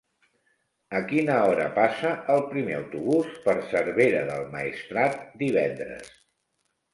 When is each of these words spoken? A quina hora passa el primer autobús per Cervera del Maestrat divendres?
A 0.99 1.01
quina 1.09 1.35
hora 1.49 1.67
passa 1.75 2.13
el 2.35 2.41
primer 2.53 2.77
autobús 2.77 3.37
per 3.45 3.55
Cervera 3.75 4.25
del 4.31 4.49
Maestrat 4.57 5.21
divendres? 5.45 6.11